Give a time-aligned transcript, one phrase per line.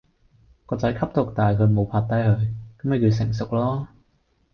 [0.65, 3.85] 個仔吸毒但係佢無拍低佢，咁咪叫成熟囉